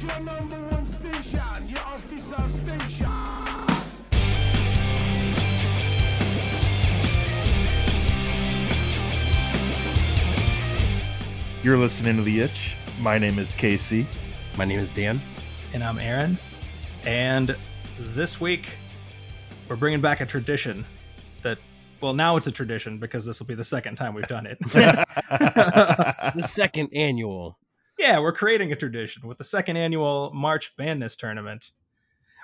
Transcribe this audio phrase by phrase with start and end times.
[0.00, 3.10] is your number one station, your official station.
[11.62, 12.76] You're listening to The Itch.
[13.00, 14.06] My name is Casey.
[14.56, 15.20] My name is Dan.
[15.74, 16.38] And I'm Aaron.
[17.04, 17.54] And
[17.98, 18.78] this week,
[19.68, 20.86] we're bringing back a tradition
[21.42, 21.58] that,
[22.00, 24.58] well, now it's a tradition because this will be the second time we've done it.
[25.30, 27.56] The second annual.
[28.00, 31.70] Yeah, we're creating a tradition with the second annual March Bandness Tournament,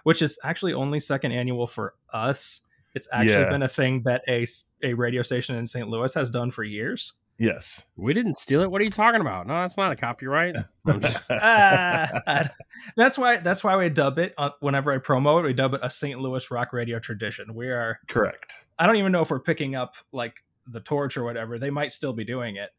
[0.04, 2.60] which is actually only second annual for us.
[2.94, 3.50] It's actually Yeah.
[3.50, 4.46] been a thing that a,
[4.82, 5.88] a radio station in St.
[5.88, 7.18] Louis has done for years.
[7.38, 7.84] Yes.
[7.96, 8.70] We didn't steal it.
[8.70, 9.46] What are you talking about?
[9.46, 10.56] No, that's not a copyright.
[10.86, 12.48] I'm just- Ah,
[12.96, 15.45] that's why that's why we dub it uh, whenever I promo it.
[15.45, 16.18] We dub it a St.
[16.20, 17.54] Louis rock radio tradition.
[17.54, 18.66] We are Correct.
[18.78, 20.36] I don't even know if we're picking up like
[20.66, 21.59] the torch or whatever.
[21.59, 22.70] They might still be doing it,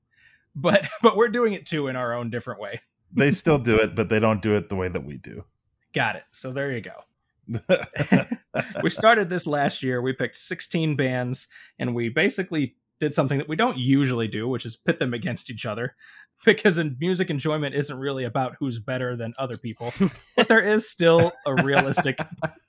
[0.57, 2.81] but but we're doing it too in our own different way.
[3.13, 5.45] They still do it, but they don't do it the way that we do.
[5.93, 6.23] Got it.
[6.31, 7.03] So there you go.
[8.83, 10.01] We started this last year.
[10.01, 11.47] We picked 16 bands
[11.77, 15.49] and we basically did something that we don't usually do, which is pit them against
[15.49, 15.95] each other.
[16.45, 19.91] Because in music enjoyment isn't really about who's better than other people,
[20.35, 22.19] but there is still a realistic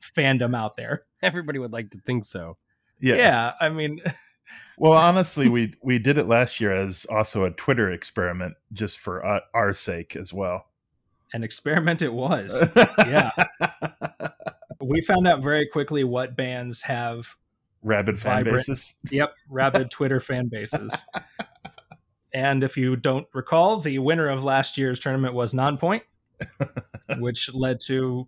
[0.01, 1.03] fandom out there.
[1.21, 2.57] everybody would like to think so.
[2.99, 3.17] yeah.
[3.17, 4.01] Yeah, I mean,
[4.77, 9.25] Well, honestly, we we did it last year as also a Twitter experiment, just for
[9.25, 10.67] uh, our sake as well.
[11.33, 12.67] an experiment it was.
[12.99, 13.31] Yeah.
[14.81, 17.37] we found out very quickly what bands have
[17.83, 18.67] Rabid fan Vibrant.
[18.67, 18.95] bases.
[19.11, 21.07] yep rabid twitter fan bases
[22.35, 26.03] and if you don't recall the winner of last year's tournament was nonpoint
[27.19, 28.27] which led to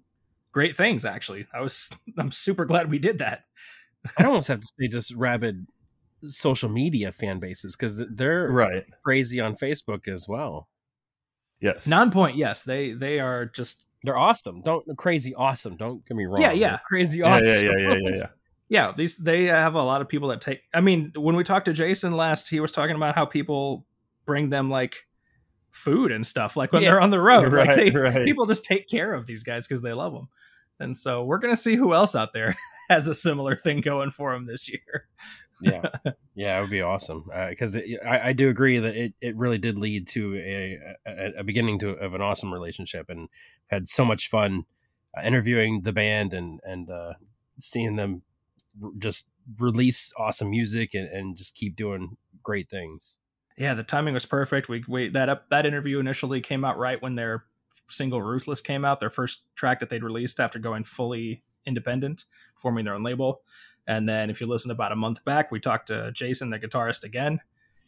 [0.53, 3.45] great things actually i was i'm super glad we did that
[4.19, 5.67] I almost have to say just rabid
[6.23, 8.85] social media fan bases because they're Right.
[9.05, 10.69] crazy on Facebook as well.
[11.61, 11.87] Yes.
[11.87, 12.37] Nonpoint.
[12.37, 14.63] yes they they are just They're awesome.
[14.63, 15.77] Don't crazy awesome.
[15.77, 16.41] Don't get me wrong.
[16.41, 16.69] Yeah, yeah.
[16.71, 17.67] They're crazy awesome.
[17.67, 18.27] yeah, yeah, yeah, yeah, yeah.
[18.69, 21.65] yeah these they have a lot of people that take i mean when we talked
[21.67, 23.85] to jason last he was talking about how people
[24.27, 25.07] bring them like
[25.73, 26.93] food and stuff like when Yeah.
[26.93, 28.25] they're on the road like they right.
[28.25, 30.29] people just take care of these guys because they love them
[30.79, 32.57] and so we're gonna see who else out there
[32.89, 35.09] has a similar thing going for them this year
[35.61, 35.83] yeah,
[36.35, 39.79] yeah, it would be awesome because I, I do agree that it, it really did
[39.79, 43.29] lead to a, a, a beginning to of an awesome relationship and
[43.69, 44.65] had so much fun
[45.17, 47.15] uh, interviewing the band and and uh,
[47.59, 48.23] seeing them
[48.83, 49.29] r- just
[49.59, 53.19] release awesome music and, and just keep doing great things.
[53.57, 54.69] yeah the timing was perfect.
[54.69, 57.45] We, we that up that interview initially came out right when their
[57.89, 62.25] single ruthless came out their first track that they'd released after going fully independent
[62.57, 63.43] forming their own label
[63.91, 67.05] and then if you listen about a month back we talked to jason the guitarist
[67.05, 67.41] again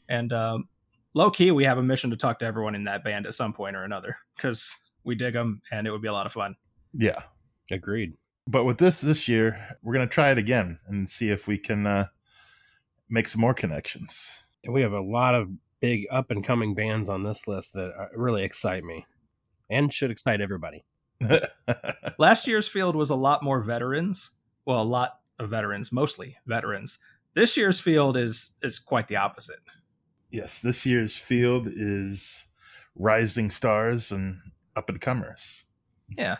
[0.08, 0.68] and um,
[1.14, 3.52] low key we have a mission to talk to everyone in that band at some
[3.52, 6.56] point or another because we dig them and it would be a lot of fun
[6.92, 7.22] Yeah.
[7.70, 8.14] Agreed.
[8.46, 11.86] But with this this year, we're gonna try it again and see if we can
[11.86, 12.06] uh,
[13.08, 14.30] make some more connections.
[14.64, 15.48] And we have a lot of
[15.80, 19.06] big up and coming bands on this list that uh, really excite me
[19.70, 20.84] and should excite everybody.
[22.18, 24.32] last year's field was a lot more veterans
[24.64, 26.98] well a lot of veterans mostly veterans
[27.34, 29.60] this year's field is is quite the opposite
[30.32, 32.48] yes, this year's field is
[32.96, 34.40] rising stars and
[34.74, 35.66] up and comers.
[36.08, 36.38] Yeah.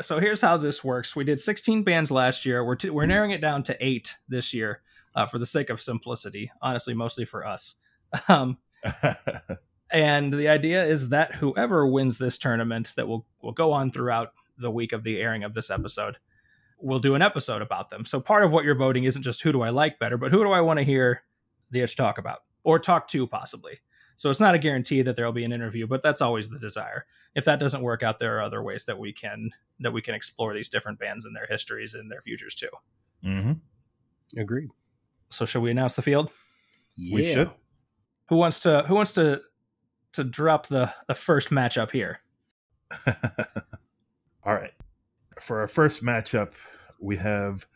[0.00, 1.14] So here's how this works.
[1.14, 2.64] We did 16 bands last year.
[2.64, 4.82] We're t- we're narrowing it down to eight this year
[5.14, 6.50] uh, for the sake of simplicity.
[6.60, 7.76] Honestly, mostly for us.
[8.28, 8.58] Um,
[9.90, 14.32] and the idea is that whoever wins this tournament, that will will go on throughout
[14.56, 16.18] the week of the airing of this episode,
[16.78, 18.04] will do an episode about them.
[18.04, 20.44] So part of what you're voting isn't just who do I like better, but who
[20.44, 21.22] do I want to hear
[21.70, 23.80] the itch talk about or talk to possibly.
[24.16, 27.04] So it's not a guarantee that there'll be an interview, but that's always the desire.
[27.34, 29.50] If that doesn't work out, there are other ways that we can
[29.80, 32.70] that we can explore these different bands and their histories and their futures too.
[33.24, 34.38] Mm-hmm.
[34.38, 34.70] Agreed.
[35.28, 36.30] So should we announce the field?
[36.96, 37.32] We Yeah.
[37.34, 37.50] should.
[38.28, 39.42] Who wants to who wants to
[40.12, 42.20] to drop the the first matchup here?
[44.44, 44.72] All right.
[45.40, 46.54] For our first matchup,
[46.98, 47.66] we have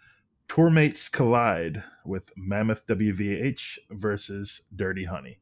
[0.49, 5.39] Tourmates Collide with Mammoth WVH versus Dirty Honey.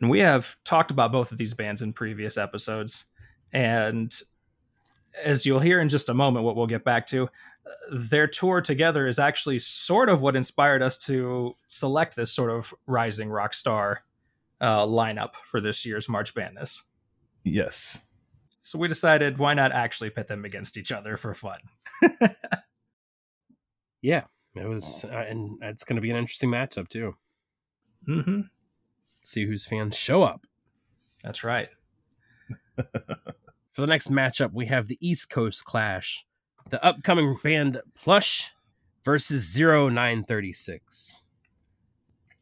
[0.00, 3.06] And we have talked about both of these bands in previous episodes.
[3.52, 4.12] And
[5.22, 7.28] as you'll hear in just a moment, what we'll get back to,
[7.90, 12.74] their tour together is actually sort of what inspired us to select this sort of
[12.86, 14.04] rising rock star
[14.60, 16.84] uh, lineup for this year's March Madness.
[17.44, 18.02] Yes.
[18.64, 21.60] So we decided why not actually pit them against each other for fun.
[24.04, 24.24] Yeah.
[24.54, 27.16] It was, uh, and it's going to be an interesting matchup too.
[28.06, 28.42] hmm
[29.24, 30.46] See whose fans show up.
[31.22, 31.70] That's right.
[32.76, 36.26] For the next matchup, we have the East Coast Clash,
[36.68, 38.52] the upcoming band Plush
[39.04, 41.30] versus Zero 9:36.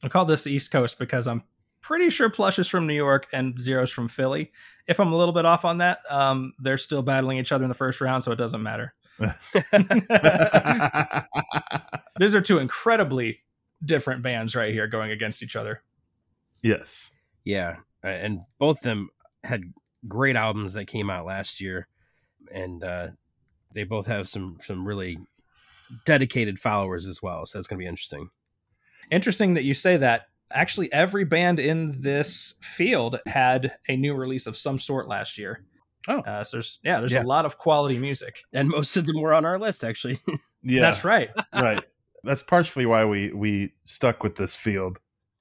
[0.02, 1.44] I call this the East Coast because I'm
[1.82, 4.52] pretty sure Plush is from New York and Zero's from Philly.
[4.86, 7.68] If I'm a little bit off on that, um, they're still battling each other in
[7.68, 8.94] the first round, so it doesn't matter.
[12.18, 13.40] These are two incredibly
[13.84, 15.82] different bands right here going against each other.
[16.62, 17.10] yes.
[17.44, 19.10] Yeah, uh, and both of them
[19.42, 19.72] had
[20.06, 21.88] great albums that came out last year,
[22.52, 23.08] and uh,
[23.74, 25.18] they both have some some really
[26.04, 27.46] dedicated followers as well.
[27.46, 28.30] So that's going to be interesting.
[29.10, 30.26] Interesting that you say that.
[30.54, 35.64] Actually, every band in this field had a new release of some sort last year.
[36.08, 36.18] Oh.
[36.20, 37.22] uh, so there's yeah, there's Yeah.
[37.22, 38.42] a lot of quality music.
[38.52, 40.18] And most of them were on our list, actually.
[40.64, 40.80] Yeah.
[40.80, 41.28] That's right.
[41.52, 41.82] right.
[42.22, 45.00] That's partially why we we stuck with this field.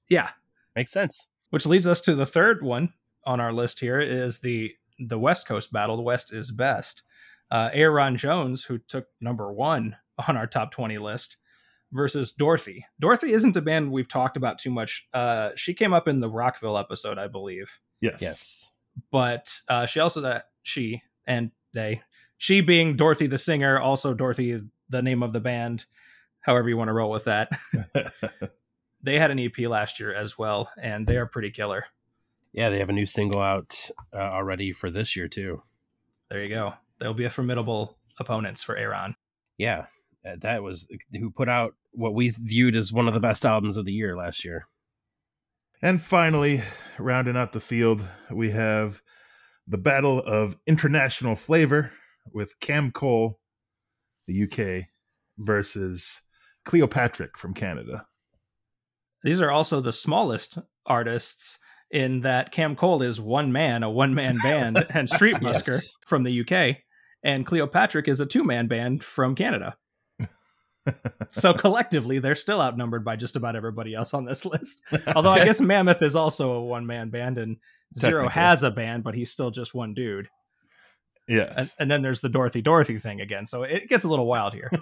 [0.10, 0.32] Yeah,
[0.76, 1.30] Makes sense.
[1.52, 2.94] which leads us to the third one
[3.24, 5.96] on our list here is the the West Coast battle.
[5.96, 7.04] The West is best.
[7.52, 9.96] Uh, Ayron Jones, who took number one
[10.28, 11.38] on our top twenty list,
[11.92, 12.86] versus Dorothy.
[13.00, 15.08] Dorothy isn't a band we've talked about too much.
[15.14, 18.18] Uh, she came up in the Rockville episode, I believe, Yes.
[18.22, 18.72] Yes.
[19.12, 22.02] but uh, she also that she and they,
[22.38, 25.86] she being Dorothy the singer, also Dorothy the name of the band.
[26.42, 27.50] However you want to roll with that.
[29.04, 31.86] they had an EP last year as well, and they are pretty killer.
[32.54, 35.62] Yeah, they have a new single out uh, already for this year too.
[36.30, 36.74] There you go.
[37.00, 39.16] They'll be a formidable opponents for Ayron.
[39.58, 39.86] Yeah, uh,
[40.24, 43.86] that was who put out what we viewed as one of the best albums of
[43.86, 44.68] the year last year.
[45.82, 46.62] and finally,
[47.00, 49.02] rounding out the field, we have
[49.68, 51.92] the battle of international flavor
[52.34, 53.40] with Cam Cole,
[54.28, 54.88] the UK,
[55.38, 56.22] versus
[56.66, 58.06] Cleopatrick from Canada.
[59.24, 61.60] These are also the smallest artists
[61.90, 65.98] in that Cam Cole is one man, a one man band, and Street Busker Yes.
[66.06, 66.78] from the UK,
[67.24, 69.76] and Cleopatrick is a two man band from Canada.
[71.30, 74.84] So collectively, they're still outnumbered by just about everybody else on this list.
[75.16, 77.58] Although I guess Mammoth is also a one man band, and
[77.98, 80.28] Zero has a band, but he's still just one dude.
[81.28, 81.54] Yes.
[81.56, 83.46] And, and then there's the Dorothy Dorothy thing again.
[83.46, 84.70] So it gets a little wild here.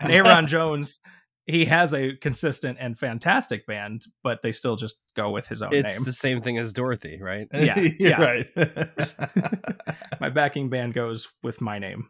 [0.00, 1.00] And Ayron Jones,
[1.46, 5.72] he has a consistent and fantastic band, but they still just go with his own
[5.72, 6.04] It's name.
[6.04, 7.46] the same thing as Dorothy, right?
[7.54, 8.20] yeah, yeah.
[8.20, 8.48] right.
[10.20, 12.08] my backing band goes with my name.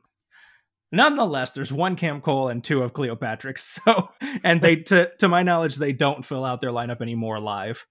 [0.92, 3.58] Nonetheless, there's one Cam Cole and two of Cleopatrick.
[3.84, 4.10] So,
[4.42, 7.86] and they, to to my knowledge, they don't fill out their lineup anymore live.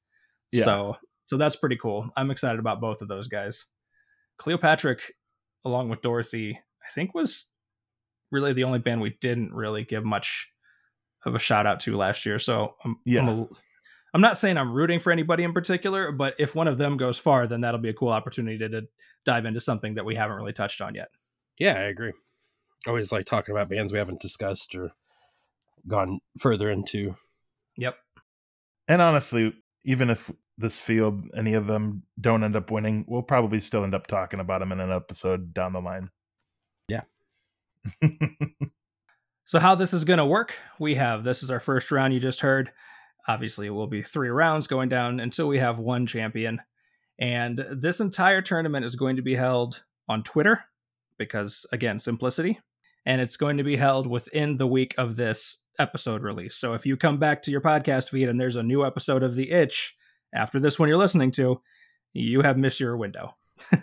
[0.51, 0.63] Yeah.
[0.63, 2.09] So, so that's pretty cool.
[2.15, 3.67] I'm excited about both of those guys.
[4.37, 5.11] Cleopatrick,
[5.65, 7.53] along with Dorothy, I think was
[8.31, 10.51] really the only band we didn't really give much
[11.25, 12.39] of a shout out to last year.
[12.39, 13.21] So, I'm, Yeah.
[13.21, 13.47] I'm, a,
[14.13, 17.17] I'm not saying I'm rooting for anybody in particular, but if one of them goes
[17.17, 18.81] far, then that'll be a cool opportunity to, to
[19.25, 21.09] dive into something that we haven't really touched on yet.
[21.57, 22.13] Yeah, I agree.
[22.85, 24.91] I always like talking about bands we haven't discussed or
[25.87, 27.15] gone further into.
[27.77, 27.97] Yep.
[28.87, 29.53] and honestly,
[29.83, 33.95] even if this field, any of them don't end up winning, we'll probably still end
[33.95, 36.09] up talking about them in an episode down the line.
[36.87, 37.01] Yeah.
[39.45, 40.55] So how this is going to work?
[40.79, 42.71] We have this is our first round you just heard.
[43.27, 46.61] Obviously, it will be 3 rounds going down until we have one champion.
[47.19, 50.63] And this entire tournament is going to be held on Twitter
[51.17, 52.59] because again, simplicity.
[53.05, 56.55] And it's going to be held within the week of this episode release.
[56.55, 59.35] So if you come back to your podcast feed and there's a new episode of
[59.35, 59.95] The Itch
[60.33, 61.61] after this one you're listening to,
[62.13, 63.35] you have missed your window.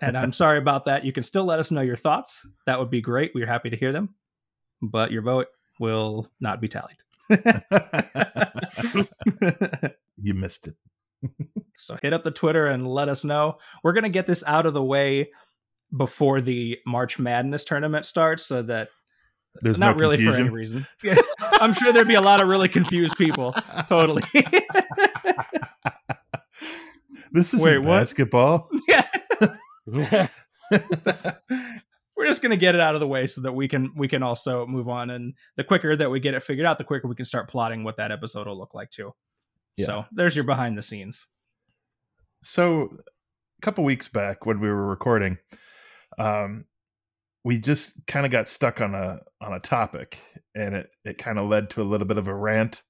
[0.00, 1.04] and I'm sorry about that.
[1.04, 2.48] You can still let us know your thoughts.
[2.66, 3.32] That would be great.
[3.34, 4.14] We're happy to hear them.
[4.82, 6.98] But your vote will not be tallied.
[10.16, 10.74] you missed it.
[11.76, 13.56] so hit up the Twitter and let us know.
[13.82, 15.30] We're going to get this out of the way
[15.94, 18.88] before the March Madness tournament starts so that
[19.62, 20.86] There's not no really for any reason.
[21.60, 23.52] I'm sure there'd be a lot of really confused people.
[23.88, 24.22] Totally.
[27.32, 28.66] This is Wait, basketball.
[29.86, 30.30] That's-
[32.16, 34.08] we're just going to get it out of the way so that we can we
[34.08, 37.06] can also move on and the quicker that we get it figured out the quicker
[37.06, 39.12] we can start plotting what that episode will look like too
[39.76, 39.84] Yeah.
[39.86, 41.26] so there's your behind the scenes
[42.42, 45.38] So, a couple weeks back when we were recording,
[46.18, 46.64] um,
[47.44, 50.18] we just kind of got stuck on a on a topic,
[50.54, 52.82] and it it kind of led to a little bit of a rant,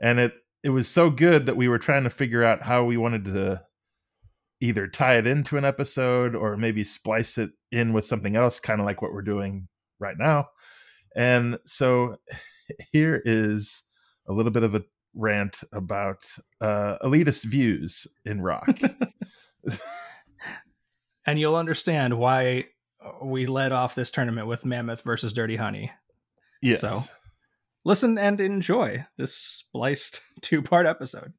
[0.00, 2.96] and it it was so good that we were trying to figure out how we
[2.96, 3.62] wanted to
[4.60, 8.80] either tie it into an episode or maybe splice it in with something else, kind
[8.80, 9.68] of like what we're doing
[10.00, 10.48] right now.
[11.16, 12.16] And so,
[12.92, 13.86] here is
[14.28, 16.24] a little bit of a rant about
[16.60, 18.68] uh, elitist views in rock.
[21.26, 22.66] and you'll understand why
[23.04, 25.90] uh, we led off this tournament with Mammoth versus Dirty Honey.
[26.62, 26.80] Yes.
[26.80, 26.98] So
[27.84, 31.32] listen and enjoy this spliced two part episode.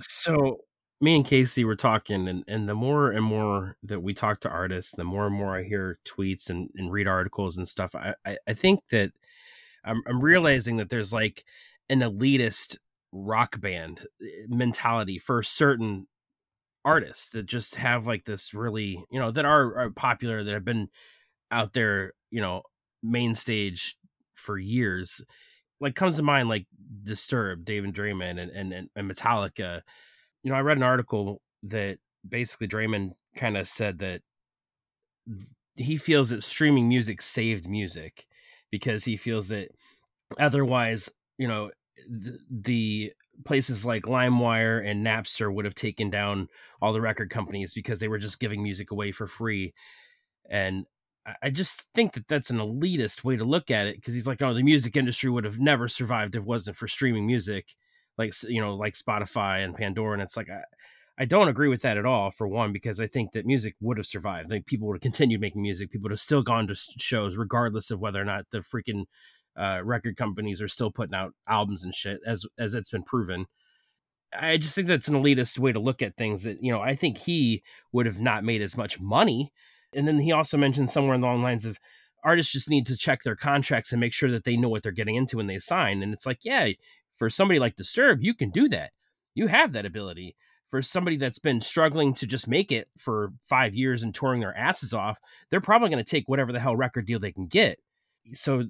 [0.00, 0.60] So
[1.00, 4.48] me and Casey were talking, and, and the more and more that we talk to
[4.48, 7.94] artists, the more and more I hear tweets and, and read articles and stuff.
[7.94, 9.12] I, I, I think that
[9.84, 11.44] I'm, I'm realizing that there's like
[11.88, 12.78] an elitist
[13.12, 16.06] rock band eh, mentality for certain
[16.84, 20.64] artists that just have like this really, you know, that are, are popular, that have
[20.64, 20.88] been
[21.50, 22.62] out there, you know,
[23.02, 23.96] main stage
[24.34, 25.24] for years.
[25.80, 26.66] Like comes to mind like
[27.02, 29.82] Disturbed, David Draiman and, and, and Metallica.
[30.42, 34.22] You know, I read an article that basically Draiman kind of said that
[35.76, 38.26] he feels that streaming music saved music
[38.70, 39.70] because he feels that
[40.38, 41.70] otherwise, you know,
[42.08, 43.12] the, the
[43.44, 46.48] places like LimeWire and Napster would have taken down
[46.82, 49.74] all the record companies because they were just giving music away for free.
[50.50, 50.86] And
[51.42, 54.40] I just think that that's an elitist way to look at it because he's like,
[54.42, 57.74] oh, the music industry would have never survived if it wasn't for streaming music,
[58.16, 60.14] like you know, like Spotify and Pandora.
[60.14, 60.62] And it's like, I,
[61.18, 62.30] I don't agree with that at all.
[62.30, 64.50] For one, because I think that music would have survived.
[64.50, 65.90] Like people would have continued making music.
[65.90, 69.04] People would have still gone to shows, regardless of whether or not the freaking
[69.58, 73.46] uh, record companies are still putting out albums and shit, as as it's been proven.
[74.38, 76.44] I just think that's an elitist way to look at things.
[76.44, 77.62] That you know, I think he
[77.92, 79.52] would have not made as much money
[79.92, 81.78] and then he also mentioned somewhere along the lines of
[82.24, 84.92] artists just need to check their contracts and make sure that they know what they're
[84.92, 86.02] getting into when they sign.
[86.02, 86.70] And it's like, yeah,
[87.14, 88.92] for somebody like Disturb, you can do that.
[89.34, 90.36] You have that ability.
[90.68, 94.54] For somebody that's been struggling to just make it for five years and touring their
[94.54, 97.78] asses off, they're probably going to take whatever the hell record deal they can get.
[98.34, 98.64] So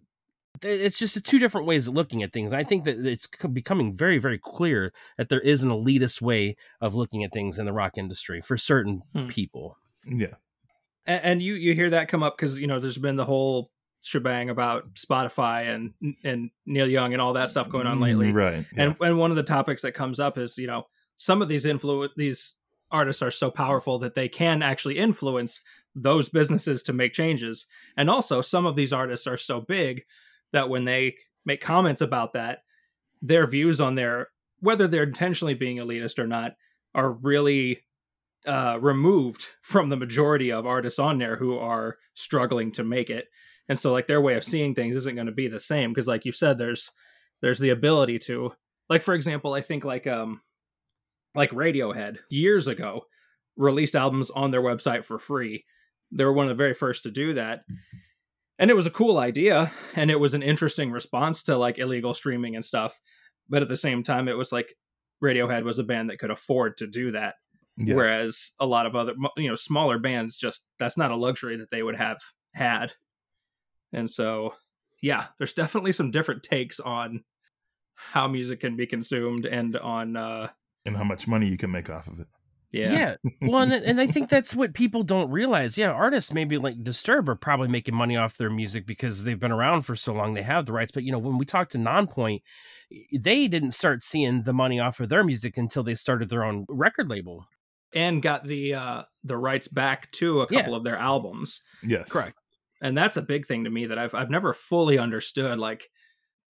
[0.63, 2.53] it's just two different ways of looking at things.
[2.53, 6.95] I think that it's becoming very, very clear that there is an elitist way of
[6.95, 9.27] looking at things in the rock industry for certain hmm.
[9.29, 9.77] people.
[10.07, 10.35] Yeah
[11.09, 13.73] and, and you you hear that come up because you know there's been the whole
[14.05, 18.31] shebang about Spotify and and Neil Young and all that stuff going on lately.
[18.31, 18.67] Mm, right.
[18.77, 18.85] Yeah.
[18.85, 20.87] And and one of the topics that comes up is, you know,
[21.17, 22.61] some of these influ these
[22.91, 25.63] artists are so powerful that they can actually influence
[25.95, 27.67] those businesses to make changes.
[27.97, 30.05] And also some of these artists are so big
[30.53, 32.61] that when they make comments about that,
[33.21, 34.29] their views on their
[34.61, 36.55] whether they're intentionally being elitist or not
[36.95, 37.85] are really
[38.47, 43.27] uh, removed from the majority of artists on there who are struggling to make it.
[43.69, 46.09] And so like their way of seeing things isn't going to be the same because
[46.09, 46.91] like you said there's
[47.41, 48.53] there's the ability to
[48.89, 50.41] like for example i think like um
[51.35, 53.05] like radiohead years ago
[53.57, 55.65] released albums on their website for free.
[56.11, 57.65] They were one of the very first to do that
[58.59, 62.15] and it was a cool idea and it was an interesting response to like illegal
[62.15, 62.99] streaming and stuff
[63.49, 64.75] but at the same time it was like
[65.23, 67.35] radiohead was a band that could afford to do that
[67.79, 67.95] yeah.
[67.95, 71.71] Whereas a lot of other, you know, smaller bands just that's not a luxury that
[71.71, 72.19] they would have
[72.53, 72.93] had.
[73.93, 74.55] And so,
[75.01, 77.23] yeah, there's definitely some different takes on
[77.95, 80.49] how music can be consumed and on uh
[80.85, 82.27] and how much money you can make off of it.
[82.71, 82.93] Yeah.
[82.93, 83.31] Yeah.
[83.49, 85.79] Well, and, and I think that's what people don't realize.
[85.79, 89.53] Yeah, artists maybe like Disturb are probably making money off their music because they've been
[89.53, 90.93] around for so long, they have the rights.
[90.93, 92.43] But you know, when we talk to Nonpoint,
[93.19, 96.67] they didn't start seeing the money off of their music until they started their own
[96.69, 97.47] record label
[97.95, 100.77] and got the uh the rights back to a couple yeah.
[100.77, 101.63] of their albums.
[101.83, 102.11] Yes.
[102.11, 102.35] Correct.
[102.81, 105.89] And that's a big thing to me that I've I've never fully understood like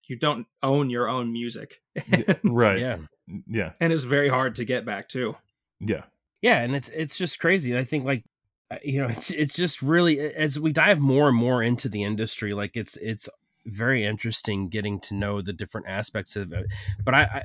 [0.08, 1.76] you don't own your own music.
[2.12, 2.78] and, right.
[2.78, 2.98] Yeah.
[3.46, 3.72] Yeah.
[3.80, 5.37] And it's very hard to get back too.
[5.80, 6.04] Yeah.
[6.40, 7.76] Yeah, and it's it's just crazy.
[7.76, 8.25] I think like
[8.70, 12.02] uh, you know, it's it's just really as we dive more and more into the
[12.02, 13.28] industry, like it's it's
[13.66, 16.66] very interesting getting to know the different aspects of it.
[17.04, 17.42] But I, I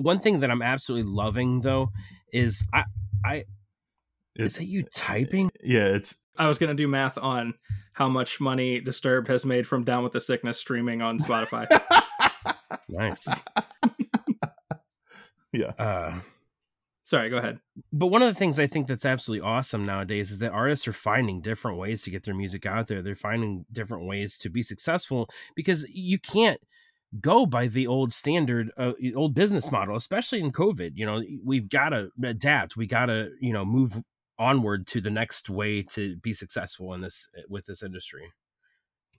[0.00, 1.90] one thing that I'm absolutely loving though
[2.32, 2.84] is I
[3.24, 3.44] I
[4.36, 5.50] is that you typing?
[5.62, 6.18] Yeah, it's.
[6.36, 7.54] I was gonna do math on
[7.94, 11.66] how much money Disturbed has made from Down with the Sickness streaming on Spotify.
[12.90, 13.26] nice.
[15.52, 15.72] yeah.
[15.78, 16.20] Uh,
[17.06, 17.60] Sorry, go ahead.
[17.92, 20.92] But one of the things I think that's absolutely awesome nowadays is that artists are
[20.92, 23.00] finding different ways to get their music out there.
[23.00, 26.60] They're finding different ways to be successful because you can't
[27.20, 31.70] go by the old standard uh, old business model especially in covid you know we've
[31.70, 34.02] got to adapt we got to you know move
[34.40, 38.32] onward to the next way to be successful in this with this industry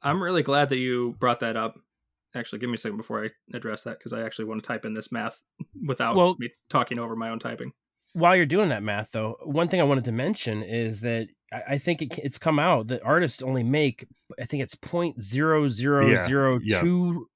[0.03, 1.79] i'm really glad that you brought that up
[2.37, 4.85] actually give me a second before i address that because i actually want to type
[4.85, 5.41] in this math
[5.87, 7.71] without well, me talking over my own typing
[8.13, 11.27] while you're doing that math though one thing i wanted to mention is that
[11.65, 14.05] I think it, it's come out that artists only make
[14.37, 17.27] I think it's point zero zero zero two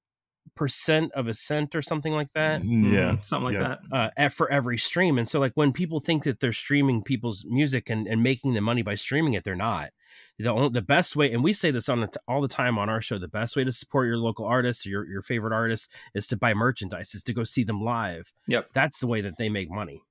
[0.54, 3.12] percent of a cent or something like that Yeah.
[3.12, 3.76] Mhm, something like Yeah.
[3.90, 3.96] that.
[3.96, 5.16] uh, at- for every stream.
[5.16, 8.60] And so, like, when people think that they're streaming people's music and, and making the
[8.60, 9.90] money by streaming it, they're not.
[10.38, 12.88] The, only, the best way, and we say this on the all the time on
[12.88, 15.88] our show, the best way to support your local artists or your, your favorite artists
[16.14, 18.32] is to buy merchandise, is to go see them live.
[18.48, 18.70] Yep.
[18.72, 20.02] That's the way that they make money.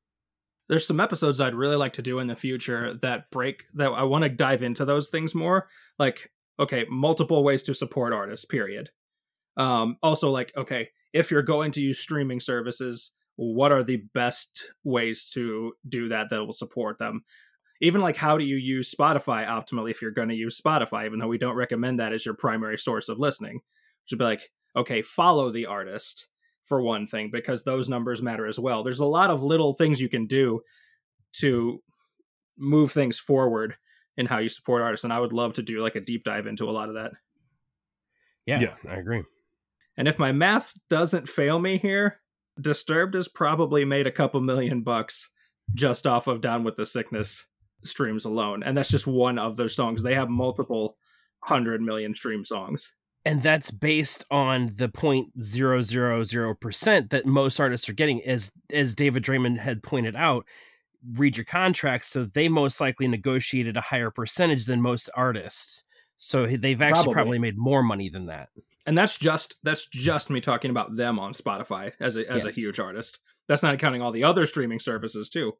[0.72, 4.03] there's some episodes I'd really like to do in the future that break that I
[4.03, 5.67] want to dive into those things more.
[6.00, 6.31] Like,
[6.62, 8.89] okay, multiple ways to support artists, period.
[9.58, 14.72] Um, also like, okay, if you're going to use streaming services, what are the best
[14.86, 17.25] ways to do that that will support them?
[17.82, 21.20] Even like how do you use Spotify optimally if you're going to use Spotify, even
[21.20, 23.62] though we don't recommend that as your primary source of listening.
[24.06, 26.30] Should be like, okay, follow the artist
[26.64, 28.84] for one thing because those numbers matter as well.
[28.84, 30.62] There's a lot of little things you can do
[31.38, 31.82] to
[32.58, 33.76] move things forward
[34.18, 36.46] in how you support artists and I would love to do like a deep dive
[36.46, 37.12] into a lot of that.
[38.46, 38.76] Yeah, Yeah.
[38.90, 39.24] I agree.
[39.98, 42.20] And if my math doesn't fail me here,
[42.60, 45.34] Disturbed has probably made a couple million bucks
[45.74, 47.48] just off of Down with the Sickness
[47.84, 48.64] streams alone.
[48.64, 50.04] And that's just one of their songs.
[50.04, 50.98] They have multiple
[51.44, 52.94] hundred million stream songs.
[53.26, 59.58] and that's based on the 0.000% that most artists are getting as as David Draiman
[59.60, 60.46] had pointed out
[61.14, 65.84] read your contracts so they most likely negotiated a higher percentage than most artists
[66.18, 67.14] so they've actually Probably.
[67.14, 68.50] probably, made more money than that
[68.86, 72.58] And that's just that's just me talking about them on Spotify as a as Yes.
[72.58, 73.20] a huge artist.
[73.48, 75.54] That's not counting all the other streaming services too.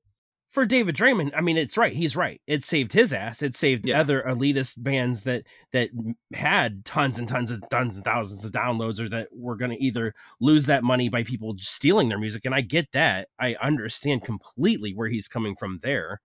[0.52, 2.42] For David Draiman i mean it's right he's right.
[2.46, 4.00] It saved his ass it saved Yeah.
[4.02, 5.90] other elitist bands that that
[6.34, 9.82] had tons and tons of tons and thousands of downloads or that were going to
[9.84, 13.30] either lose that money by people stealing their music and i get that.
[13.40, 16.20] I understand completely where he's coming from there.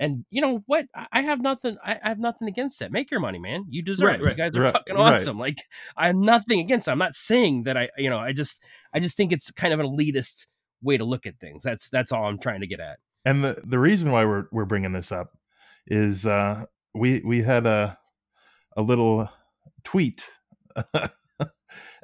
[0.00, 0.86] And you know what?
[1.12, 2.92] I- have nothing i have nothing against that.
[2.92, 3.64] Make your money man.
[3.68, 4.24] You deserve Right, it.
[4.24, 5.38] Right, you guys are right, fucking awesome.
[5.38, 5.58] Like
[5.96, 6.92] i have nothing against it.
[6.92, 8.62] I'm not saying that i you know i just
[8.94, 10.46] i just think it's kind of an elitist
[10.82, 11.62] way to look at things.
[11.64, 14.64] That's that's all i'm trying to get at And the the reason why we're we're
[14.64, 15.36] bringing this up
[15.86, 17.98] is uh we we had a
[18.76, 19.28] a little
[19.84, 20.28] tweet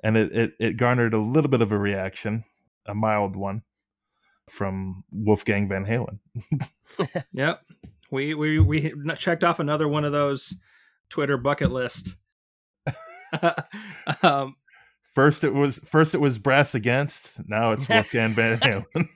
[0.02, 2.44] and it, it it garnered a little bit of a reaction,
[2.86, 3.62] a mild one
[4.48, 6.20] from Wolfgang Van Halen.
[7.32, 7.62] Yep.
[8.10, 10.58] We we we checked off another one of those
[11.10, 12.16] Twitter bucket list.
[14.22, 14.56] um,
[15.02, 19.08] First it was first it was Brass Against, now it's Wolfgang Van Halen.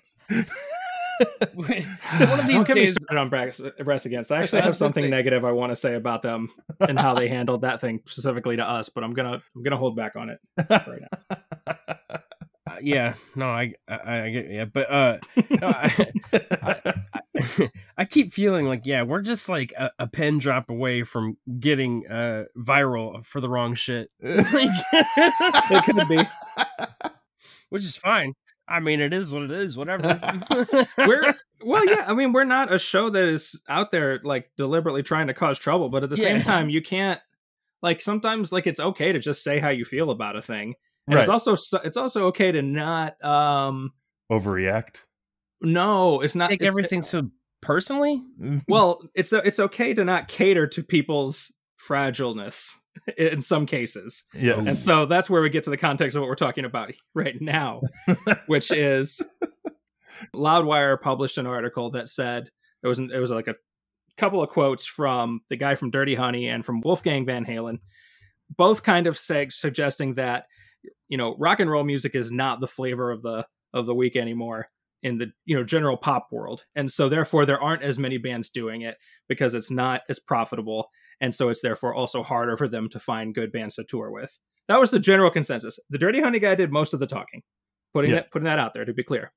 [1.54, 4.32] one of these don't get me days started on Brass Against.
[4.32, 6.48] I actually have something negative I want to say about them
[6.80, 9.96] and how they handled that thing specifically to us, but I'm gonna I'm gonna hold
[9.96, 11.76] back on it right now.
[12.70, 15.18] Uh, yeah, no, I, I, I get, yeah, but uh,
[15.60, 16.06] no, I,
[16.62, 21.36] I, I keep feeling like, yeah, we're just like a, a pen drop away from
[21.58, 26.22] getting uh viral for the wrong shit, It could be.
[27.68, 28.34] which is fine.
[28.68, 29.76] I mean, it is what it is.
[29.76, 30.20] Whatever.
[30.98, 32.04] We're well, yeah.
[32.06, 35.58] I mean, we're not a show that is out there like deliberately trying to cause
[35.58, 37.20] trouble, but at the same time, you can't
[37.82, 40.74] like sometimes like it's okay to just say how you feel about a thing.
[41.06, 41.20] And right.
[41.20, 41.52] it's also
[41.84, 43.92] it's also okay to not um
[44.30, 45.04] Overreact.
[45.60, 48.22] no, it's not take it's, everything so personally.
[48.68, 52.81] well, it's it's okay to not cater to people's fragileness
[53.18, 54.24] in some cases.
[54.34, 54.66] Yes.
[54.66, 57.40] And so that's where we get to the context of what we're talking about right
[57.40, 57.82] now,
[58.46, 59.22] which is
[60.34, 62.50] Loudwire published an article that said
[62.82, 63.56] it was it was like a
[64.16, 67.78] couple of quotes from the guy from Dirty Honey and from Wolfgang Van Halen,
[68.54, 70.46] both kind of say, suggesting that
[71.08, 74.16] you know rock and roll music is not the flavor of the of the week
[74.16, 74.68] anymore
[75.02, 76.64] in the you know general pop world.
[76.74, 78.96] And so therefore there aren't as many bands doing it
[79.28, 80.90] because it's not as profitable.
[81.20, 84.38] And so it's therefore also harder for them to find good bands to tour with.
[84.68, 85.78] That was the general consensus.
[85.90, 87.42] The dirty honey guy did most of the talking
[87.92, 88.24] putting Yes.
[88.24, 89.32] that putting that out there to be clear.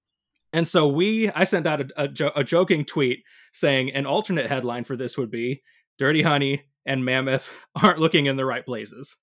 [0.54, 4.48] And so we i sent out a, a, jo- a joking tweet saying an alternate
[4.48, 5.62] headline for this would be
[5.98, 9.18] dirty honey and mammoth aren't looking in the right places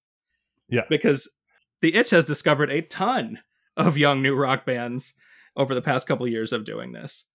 [0.69, 0.83] Yeah.
[0.89, 1.33] because
[1.81, 3.39] the itch has discovered a ton
[3.77, 5.15] of young new rock bands
[5.57, 7.29] over the past couple years of doing this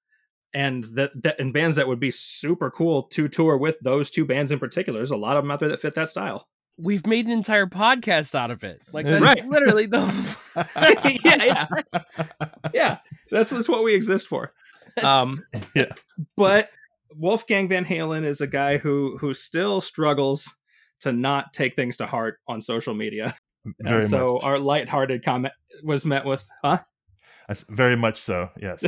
[0.53, 4.25] and that, that and bands that would be super cool to tour with those two
[4.25, 6.47] bands in particular there's a lot of them out there that fit that style
[6.79, 8.79] We've made an entire podcast out of it.
[8.93, 9.43] Like that's Right.
[9.47, 10.37] literally the.
[11.23, 12.27] yeah yeah
[12.73, 12.97] yeah
[13.31, 14.53] that's, that's what we exist for
[15.03, 15.43] um
[15.75, 15.91] Yeah.
[16.35, 16.69] but
[17.15, 20.57] wolfgang van halen is a guy who who still struggles
[20.99, 23.33] to not take things to heart on social media
[23.79, 24.43] Very and so much.
[24.43, 25.53] our lighthearted comment
[25.83, 26.85] was met with huh That's
[27.69, 28.49] very much so.
[28.61, 28.83] Yes.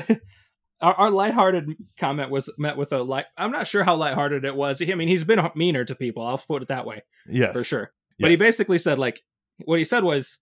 [0.82, 4.56] our, our lighthearted comment was met with a light i'm not sure how lighthearted it
[4.56, 7.54] was i mean he's been meaner to people i'll put it that way Yes.
[7.54, 9.22] for sure but he basically said like
[9.66, 10.42] what he said was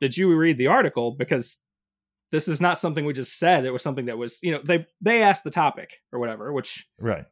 [0.00, 1.64] did you read the article because
[2.32, 4.86] this is not something we just said it was something that was you know they
[5.00, 7.24] they asked the topic or whatever which right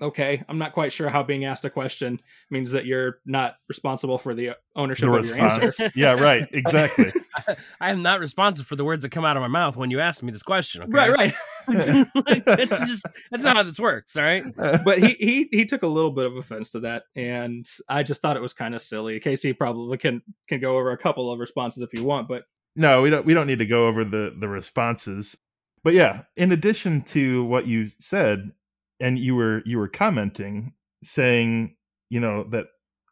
[0.00, 4.18] okay i'm not quite sure how being asked a question means that you're not responsible
[4.18, 7.12] for the ownership the of your answer yeah right exactly
[7.80, 10.00] I am not responsible for the words that come out of my mouth when you
[10.00, 10.82] ask me this question.
[10.82, 10.92] Okay?
[10.92, 11.34] right right
[12.26, 14.16] like, that's just that's not how this works.
[14.16, 14.44] All right.
[14.56, 18.22] but he, he he took a little bit of offense to that and i just
[18.22, 21.38] thought it was kind of silly casey probably can can go over a couple of
[21.38, 22.44] responses if you want but
[22.76, 25.36] no we don't we don't need to go over the the responses
[25.82, 28.52] but yeah in addition to what you said
[29.00, 31.76] and you were you were commenting saying
[32.10, 32.66] you know that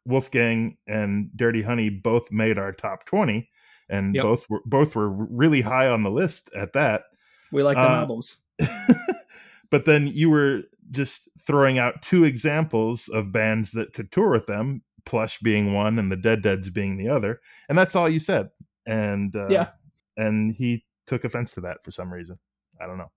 [0.04, 3.48] wolfgang and dirty honey both made our top 20
[3.88, 4.22] and Yep.
[4.22, 7.04] both were both were really high on the list at that
[7.52, 8.42] we like them Uh, albums
[9.70, 14.46] but then you were just throwing out two examples of bands that could tour with
[14.46, 18.18] them plush being one and the dead deads being the other and that's all you
[18.18, 18.48] said
[18.86, 19.68] and uh, Yeah.
[20.16, 22.38] and he took offense to that for some reason
[22.80, 23.10] i don't know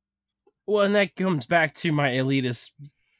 [0.69, 2.71] Well, and that comes back to my elitist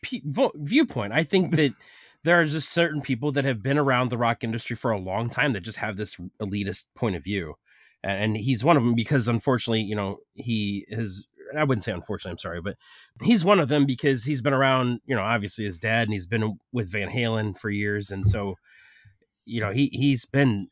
[0.03, 1.13] p- vo- viewpoint.
[1.13, 1.73] I think that
[2.23, 5.29] there are just certain people that have been around the rock industry for a long
[5.29, 7.55] time that just have this elitist point of view,
[8.03, 11.27] and, and he's one of them because unfortunately, you know, he is.
[11.57, 12.33] I wouldn't say unfortunately.
[12.33, 12.77] I'm sorry, but
[13.23, 14.99] he's one of them because he's been around.
[15.05, 18.57] You know, obviously his dad, and he's been with Van Halen for years, and so,
[19.45, 20.67] you know, he he's been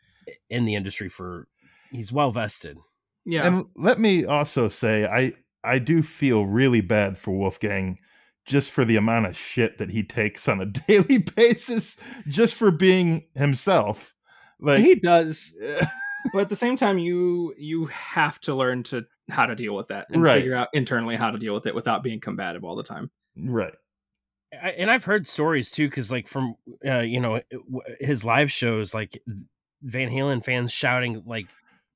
[0.50, 1.48] in the industry for.
[1.90, 2.78] He's well vested.
[3.26, 5.32] yeah and let me also say i
[5.64, 7.98] i do feel really bad for wolfgang
[8.46, 12.72] just for the amount of shit that he takes on a daily basis just for
[12.72, 14.14] being himself.
[14.60, 15.54] Like he does.
[16.34, 19.90] but at the same time you you have to learn to how to deal with
[19.90, 20.38] that and Right.
[20.38, 23.12] figure out internally how to deal with it without being combative all the time.
[23.36, 23.76] Right.
[24.54, 27.42] I, and I've heard stories too, because like from uh, you know
[28.00, 29.22] his live shows, like
[29.82, 31.48] Van Halen fans shouting like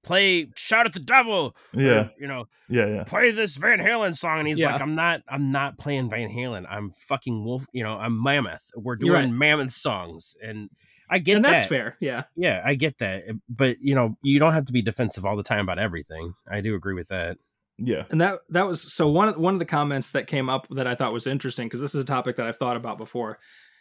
[0.04, 4.16] "play shout at the devil," or, yeah you know, yeah yeah play this Van Halen
[4.18, 4.74] song, and he's Yeah.
[4.74, 6.66] like, "I'm not, I'm not playing Van Halen.
[6.70, 7.66] I'm fucking Wolf.
[7.74, 8.72] You know, I'm Mammoth.
[8.76, 9.40] We're You're doing right.
[9.40, 10.70] Mammoth songs." And
[11.10, 11.52] I get and that.
[11.52, 13.24] that's fair yeah Yeah, I get that.
[13.50, 16.34] But you know, you don't have to be defensive all the time about everything.
[16.50, 17.38] I do agree with that.
[17.78, 20.68] yeah and that that was so one of one of the comments that came up
[20.70, 23.40] that I thought was interesting because this is a topic that I've thought about before.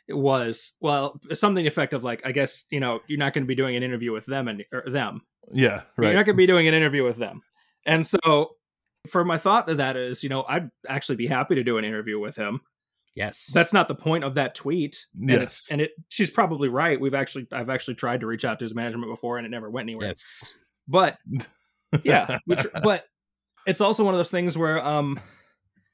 [0.08, 3.54] It was well something effective like I guess you know you're not going to be
[3.54, 5.22] doing an interview with them and or them
[5.52, 7.42] yeah You're right not going to be doing an interview with them.
[7.86, 8.50] And so,
[9.08, 11.84] for my thought of that is, you know, I'd actually be happy to do an
[11.84, 12.60] interview with him.
[13.16, 13.50] Yes.
[13.52, 15.06] That's not the point of that tweet.
[15.18, 15.42] And Yes.
[15.42, 17.00] it's and it she's probably right.
[17.00, 19.70] We've actually I've actually tried to reach out to his management before and it never
[19.70, 20.08] went anywhere.
[20.08, 20.54] yes.
[20.86, 21.18] But
[22.04, 23.06] yeah, we tr- but
[23.66, 25.18] it's also one of those things where um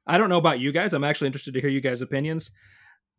[0.07, 0.93] I don't know about you guys.
[0.93, 2.51] I'm actually interested to hear you guys' opinions.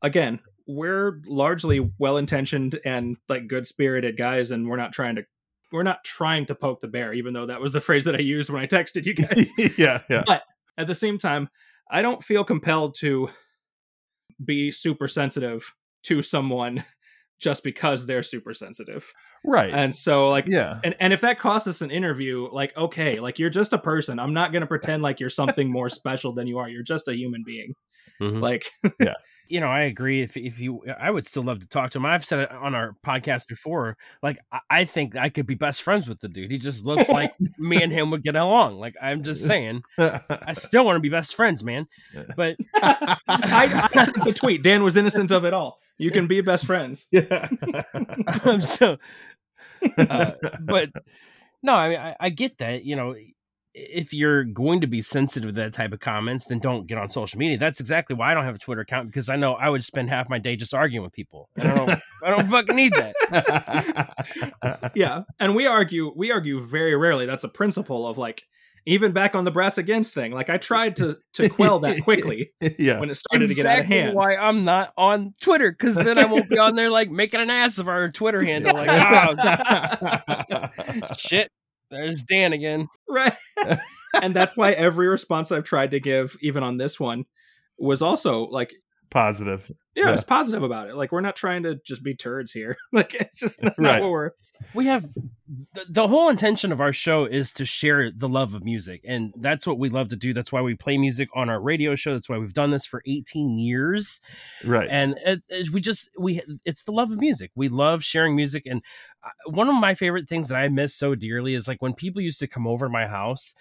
[0.01, 5.23] Again, we're largely well-intentioned and like good-spirited guys and we're not trying to
[5.71, 8.19] we're not trying to poke the bear even though that was the phrase that I
[8.19, 9.51] used when I texted you guys.
[9.77, 10.43] yeah yeah But
[10.77, 11.49] At the same time,
[11.89, 13.29] I don't feel compelled to
[14.43, 16.83] be super sensitive to someone
[17.39, 19.11] just because they're super sensitive.
[19.45, 23.19] right And so like yeah and and if that costs us an interview, like okay,
[23.19, 24.19] like you're just a person.
[24.19, 26.67] I'm not gonna pretend like you're something more special than you are.
[26.69, 27.73] You're just a human being.
[28.21, 28.41] Mhm.
[28.41, 28.65] Like
[29.49, 30.21] you know, I agree.
[30.21, 32.05] If if you, I would still love to talk to him.
[32.05, 33.97] I've said it on our podcast before.
[34.21, 36.51] Like, I, I think I could be best friends with the dude.
[36.51, 38.79] He just looks like me and him would get along.
[38.79, 41.87] Like, I'm just saying, I still want to be best friends, man.
[42.35, 44.63] But I, I sent the tweet.
[44.63, 45.79] Dan was innocent of it all.
[45.97, 47.07] You can be best friends.
[47.11, 47.47] yeah
[48.45, 48.97] I'm so.
[49.97, 50.31] Uh,
[50.61, 50.91] but
[51.63, 52.83] no, I mean, I, I get that.
[52.85, 53.15] You know,
[53.77, 57.09] if you're going to be sensitive to that type of comments, then don't get on
[57.09, 57.57] social media.
[57.57, 60.09] That's exactly why I don't have a Twitter account because I know I would spend
[60.09, 61.49] half my day just arguing with people.
[61.59, 61.89] I don't.
[62.23, 64.13] I don't fucking need that.
[64.95, 66.11] Yeah, and we argue.
[66.15, 67.25] We argue very rarely.
[67.25, 68.43] That's a principle of like
[68.87, 70.31] even back on the brass against thing.
[70.31, 73.79] Like I tried to to quell that quickly yeah when it started to get out
[73.79, 74.15] of hand.
[74.15, 77.49] Why I'm not on Twitter because then I won't be on there like making an
[77.49, 78.73] ass of our Twitter handle.
[78.73, 78.89] Like,
[80.49, 81.51] oh shit,
[81.89, 82.87] there's Dan again.
[83.09, 83.33] right
[84.21, 87.25] and that's why every response i've tried to give even on this one
[87.77, 88.73] was also like
[89.09, 89.69] positive.
[89.95, 90.13] Yeah, Yeah.
[90.13, 90.95] it's positive about it.
[90.95, 92.75] Like we're not trying to just be turds here.
[92.91, 93.93] Like it's just that's Right.
[93.93, 94.31] not what we're
[94.73, 98.63] we have the, the whole intention of our show is to share the love of
[98.63, 100.33] music and that's what we love to do.
[100.33, 102.13] That's why we play music on our radio show.
[102.13, 104.19] That's why we've done this for 18 years.
[104.65, 104.87] Right.
[104.89, 107.51] And it, it- we just we it's the love of music.
[107.55, 108.81] We love sharing music and
[109.23, 112.21] uh, one of my favorite things that i miss so dearly is like when people
[112.21, 113.53] used to come over to my house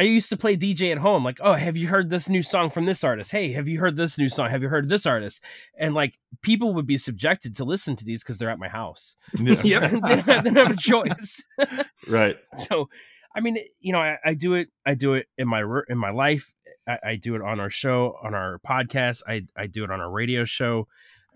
[0.00, 2.70] I used to play DJ at home, like, oh, have you heard this new song
[2.70, 3.32] from this artist?
[3.32, 4.48] Hey, have you heard this new song?
[4.48, 5.44] Have you heard this artist?
[5.76, 9.16] And like people would be subjected to listen to these because they're at my house.
[9.38, 9.60] Yeah.
[9.62, 9.90] Yep.
[9.90, 11.44] they, don't have, they don't have a choice.
[12.08, 12.38] Right.
[12.56, 12.88] so,
[13.36, 14.68] I mean, you know, I, I do it.
[14.86, 16.54] I do it in my in my life.
[16.88, 19.22] I, I do it on our show, on our podcast.
[19.28, 20.88] I I do it on our radio show.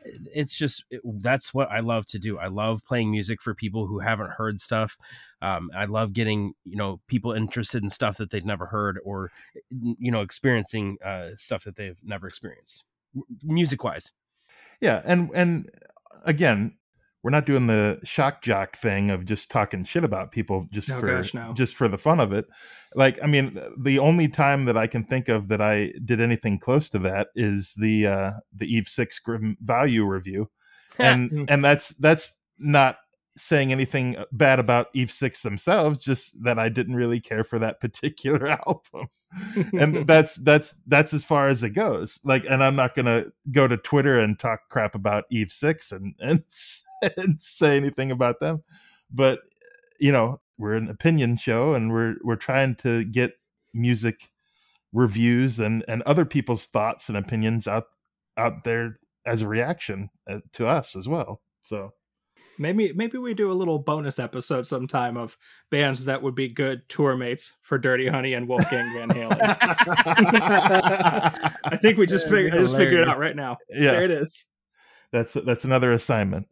[0.05, 2.39] It's just it, that's what I love to do.
[2.39, 4.97] I love playing music for people who haven't heard stuff.
[5.41, 9.31] Um, I love getting you know people interested in stuff that they've never heard or
[9.71, 12.85] you know experiencing uh, stuff that they've never experienced,
[13.43, 14.13] music wise.
[14.81, 15.69] Yeah, and and
[16.25, 16.77] again,
[17.25, 21.01] we're not doing the shock jock thing of just talking shit about people just Oh,
[21.01, 21.55] for gosh, no.
[21.55, 22.45] just for the fun of it.
[22.95, 26.59] Like, I mean, the only time that I can think of that I did anything
[26.59, 30.51] close to that is the uh the Eve Six Grim Value review,
[30.99, 32.99] and and that's that's not
[33.37, 37.81] saying anything bad about Eve Six themselves, just that I didn't really care for that
[37.81, 39.09] particular album.
[39.73, 42.21] And that's that's that's as far as it goes.
[42.25, 46.15] Like and i'm not gonna go to twitter and talk crap about eve 6 and
[46.21, 46.45] and,
[47.17, 48.63] and say anything about them.
[49.11, 49.41] But
[49.99, 53.35] you know we're an opinion show and we're we're trying to get
[53.73, 54.29] music
[54.93, 57.87] reviews and and other people's thoughts and opinions out
[58.37, 58.95] out there
[59.27, 61.41] as a reaction uh, to us as well.
[61.63, 61.93] So
[62.59, 65.37] Maybe maybe we do a little bonus episode sometime of
[65.71, 69.39] bands that would be good tour mates for Dirty Honey and Wolfgang Van Halen.
[71.65, 73.57] I think we just That'd figured I just figured it out right now.
[73.71, 74.51] yeah There it is.
[75.13, 76.49] that's that's another assignment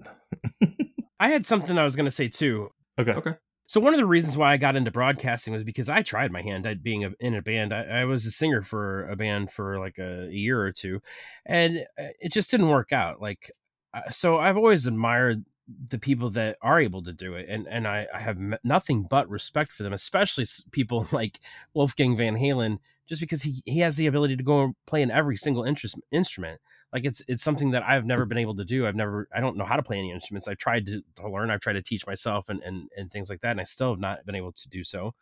[1.21, 2.71] I had something I was going to say too.
[2.99, 3.35] okay Okay.
[3.67, 6.43] So one of the reasons why I got into broadcasting was because I tried my
[6.43, 7.73] hand at being a, in a band.
[7.73, 11.01] I, I was a singer for a band for like a, a year or two,
[11.47, 13.23] and uh, it just didn't work out.
[13.23, 13.51] Like,
[13.95, 15.45] uh, so I've always admired
[15.90, 19.28] the people that are able to do it, and and I, I have nothing but
[19.28, 21.40] respect for them, especially people like
[21.74, 25.11] Wolfgang Van Halen, just because he he has the ability to go and play in
[25.11, 26.61] every single interest, instrument.
[26.92, 28.87] Like it's it's something that I've never been able to do.
[28.87, 30.48] I've never I don't know how to play any instruments.
[30.48, 31.50] I've tried to, to learn.
[31.50, 34.00] I've tried to teach myself and, and and things like that, and I still have
[34.00, 35.14] not been able to do so.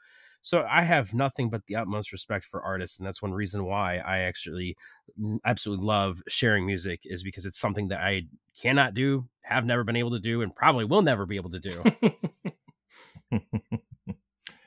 [0.43, 3.99] So I have nothing but the utmost respect for artists, and that's one reason why
[3.99, 4.77] I actually
[5.45, 8.23] absolutely love sharing music is because it's something that I
[8.61, 11.61] cannot do, have never been able to do, and probably will never be able to
[11.61, 11.83] do.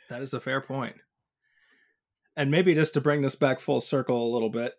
[0.09, 0.95] That is a fair point.
[2.37, 4.73] And maybe just to bring this back full circle a little bit,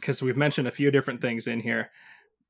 [0.00, 1.90] because we've mentioned a few different things in here.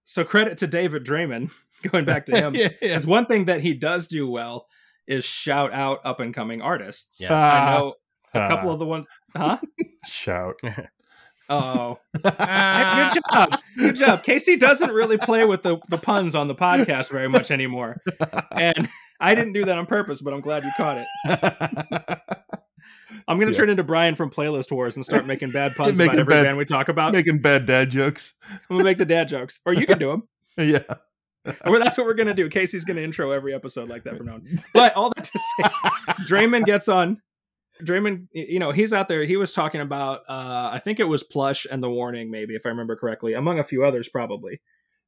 [0.05, 1.51] So credit to David Draiman,
[1.91, 2.69] going back to him, yeah, yeah.
[2.83, 4.67] because one thing that he does do well
[5.09, 7.21] is shout out up and coming artists.
[7.23, 7.35] Yeah.
[7.35, 7.95] I know
[8.35, 9.59] a couple Ah, of the ones, huh?
[10.05, 10.61] shout
[11.49, 13.09] Oh, ah.
[13.13, 14.25] good job, good job.
[14.25, 18.01] Casey doesn't really play with the the puns on the podcast very much anymore,
[18.53, 18.89] and
[19.21, 22.19] I didn't do that on purpose, but I'm glad you caught it.
[23.29, 23.57] I'm gonna Yeah.
[23.57, 26.43] turn into Brian from Playlist Wars and start making bad puns Making about every bad-
[26.45, 27.13] band we talk about.
[27.13, 30.29] making bad dad jokes I'm gonna make the dad jokes, or you can do them.
[30.59, 30.79] yeah
[31.65, 32.49] Or that's what we're gonna do.
[32.49, 34.43] Casey's gonna intro every episode like that from now on.
[34.75, 35.69] But all that to say,
[36.29, 37.21] Draiman gets on.
[37.83, 39.25] Draiman, you know, he's out there.
[39.25, 42.67] He was talking about, uh, I think it was Plush and the Warning, maybe if
[42.67, 44.61] I remember correctly, among a few others, probably.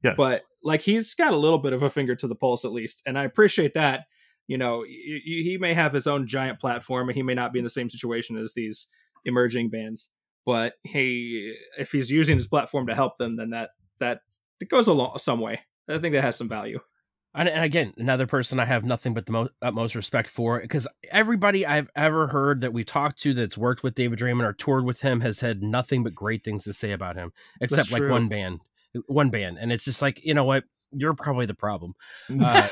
[0.02, 2.72] yes But like, he's got a little bit of a finger to the pulse, at
[2.72, 4.04] least, and I appreciate that.
[4.46, 7.52] You know, y- y- he may have his own giant platform, and he may not
[7.52, 8.90] be in the same situation as these
[9.24, 10.12] emerging bands.
[10.46, 14.20] But he, if he's using his platform to help them, then that that
[14.60, 15.60] it goes a long some way.
[15.88, 16.80] I think that has some value.
[17.34, 20.88] And, and again, another person I have nothing but the mo- utmost respect for because
[21.10, 24.84] everybody I've ever heard that we talked to that's worked with David Draiman or toured
[24.84, 28.28] with him has had nothing but great things to say about him, except like one
[28.28, 28.60] band,
[29.06, 31.94] one band, and it's just like you know what, you're probably the problem.
[32.30, 32.68] Uh,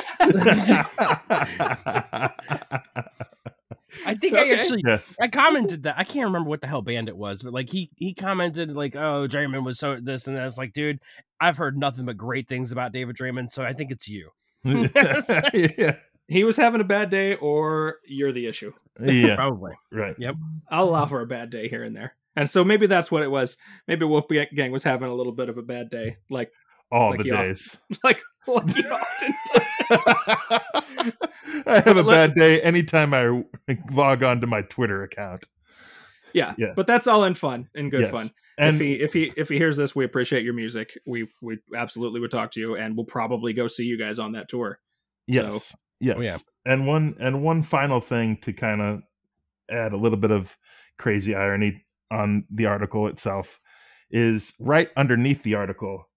[4.05, 7.09] I think I actually yes I commented that I can't remember what the hell band
[7.09, 10.45] it was, but like he he commented like, "Oh, Draiman was so this and that."
[10.45, 11.01] It's like, dude,
[11.41, 14.31] I've heard nothing but great things about David Draiman, so I think it's you.
[15.79, 15.97] yeah
[16.29, 18.73] He was having a bad day, or you're the issue.
[19.01, 19.73] yeah Probably.
[19.93, 20.35] right Yep.
[20.69, 22.15] I'll allow for a bad day here and there.
[22.35, 23.57] And so maybe that's what it was.
[23.89, 26.51] Maybe Wolfgang was having a little bit of a bad day, like
[26.93, 29.35] all Like the he often- days like like he often
[29.91, 30.37] does.
[31.67, 33.45] I have a Let- bad day anytime I
[33.93, 35.47] log on to my Twitter account.
[36.35, 36.73] Yeah, Yeah.
[36.77, 38.11] but that's all in fun and good Yes.
[38.11, 38.27] fun.
[38.59, 40.97] And if he if he if he hears this, we appreciate your music.
[41.07, 44.33] We we absolutely would talk to you, and we'll probably go see you guys on
[44.33, 44.79] that tour.
[45.27, 46.17] yes, yes.
[46.19, 46.37] Oh, yeah.
[46.65, 49.03] And one and one final thing to kind of
[49.71, 50.57] add a little bit of
[50.99, 53.61] crazy irony on the article itself
[54.11, 56.09] is right underneath the article.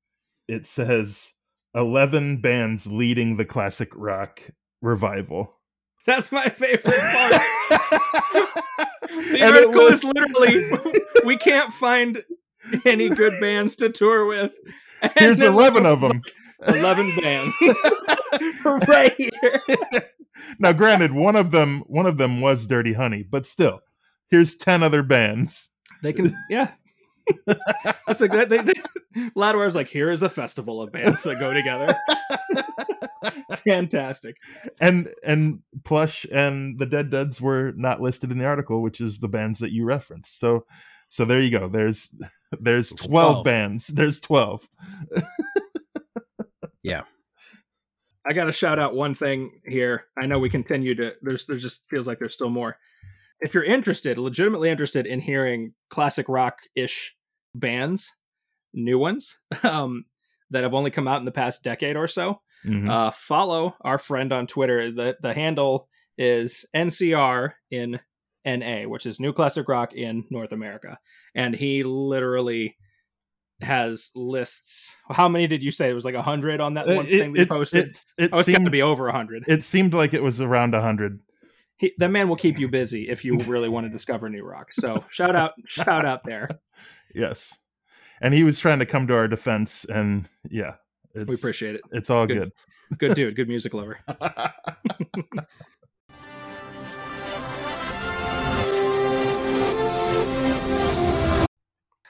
[0.48, 1.34] It says
[1.76, 4.40] eleven bands leading the classic rock
[4.82, 5.56] revival.
[6.06, 7.34] That's my favorite part.
[9.10, 12.24] The And it article was- is literally we can't find
[12.86, 14.58] any good bands to tour with.
[15.02, 16.22] And Here's 11 of them.
[16.68, 17.56] 11 bands
[18.66, 19.62] right here.
[20.60, 23.82] Now, granted, one of them one of them was Dirty Honey, but still,
[24.30, 25.70] here's 10 other bands.
[26.04, 26.72] They can, yeah.
[28.08, 28.50] That's a good.
[28.50, 28.74] They, they,
[29.36, 31.96] Loudwire's like, here is a festival of bands that go together.
[33.68, 34.38] Fantastic.
[34.80, 39.20] And and Plush and the Dead Deads were not listed in the article, which is
[39.20, 40.40] the bands that you referenced.
[40.40, 40.66] So
[41.10, 41.68] so there you go.
[41.68, 42.10] There's
[42.60, 43.46] there's 12, 12.
[43.46, 43.88] bands.
[43.88, 44.68] There's 12.
[46.84, 47.02] yeah.
[48.28, 50.06] I got to shout out one thing here.
[50.22, 51.16] I know we continue to.
[51.22, 52.78] There's there just feels like there's still more.
[53.42, 57.16] If you're interested, legitimately interested in hearing classic rock ish
[57.56, 58.16] bands,
[58.74, 60.06] new ones, um,
[60.52, 62.90] that have only come out in the past decade or so, Mhm.
[62.90, 64.92] uh, follow our friend on Twitter.
[64.92, 68.00] The the handle is NCR in
[68.46, 70.98] NA, which is New Classic Rock in North America,
[71.36, 72.76] and he literally
[73.62, 74.96] has lists.
[75.12, 75.90] How many did you say?
[75.90, 77.88] It was like a hundred on that uh, one It- thing it- posted.
[77.88, 79.44] it- it oh, it's got to be over a hundred.
[79.48, 81.20] it seemed like it was around 100.
[81.78, 84.68] He, that man will keep you busy if you really want to discover new rock.
[84.74, 86.50] So shout out, shout out there.
[87.16, 87.58] Yes.
[88.22, 90.76] And he was trying to come to our defense and yeah.
[91.16, 91.82] We appreciate it.
[91.92, 92.52] It's all Good.
[92.92, 92.98] good.
[92.98, 94.00] Good dude, good music lover.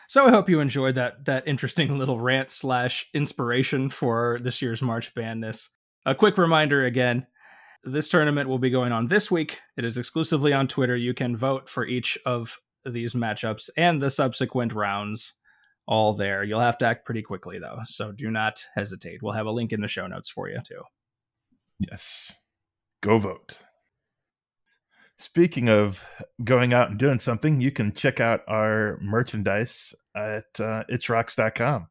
[0.09, 4.81] So I hope you enjoyed that that interesting little rant slash inspiration for this year's
[4.81, 5.69] March Bandness.
[6.03, 7.27] A quick reminder again:
[7.83, 9.61] this tournament will be going on this week.
[9.77, 10.95] It is exclusively on Twitter.
[10.95, 15.35] You can vote for each of these matchups and the subsequent rounds.
[15.85, 16.43] All there.
[16.43, 19.21] You'll have to act pretty quickly though, so do not hesitate.
[19.23, 20.83] We'll have a link in the show notes for you too.
[21.79, 22.35] Yes.
[23.01, 23.65] Go vote.
[25.19, 26.07] Speaking of
[26.43, 31.87] going out and doing something, you can check out our merchandise at uh, itchrocks.com.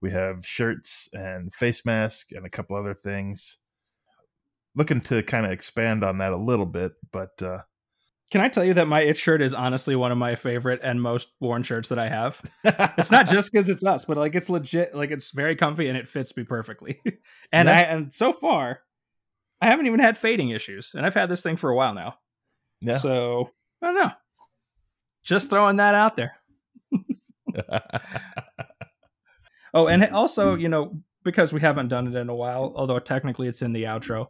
[0.00, 3.58] We have shirts and face mask and a couple other things.
[4.74, 7.58] Looking to kind of expand on that a little bit, but uh,
[8.30, 11.00] Can I tell you that my it shirt is honestly one of my favorite and
[11.00, 12.40] most worn shirts that I have?
[12.98, 14.94] It's not just because it's us, but like it's legit.
[14.94, 17.00] Like it's very comfy and it fits me perfectly.
[17.52, 18.80] and I and so far,
[19.60, 22.16] I haven't even had fading issues, and I've had this thing for a while now.
[22.80, 22.96] yeah.
[22.96, 23.50] So
[23.82, 24.10] I don't know.
[25.22, 26.36] Just throwing that out there.
[29.74, 30.60] Oh, and also, mm.
[30.60, 30.92] you know,
[31.24, 34.26] because we haven't done it in a while, although technically it's in the outro,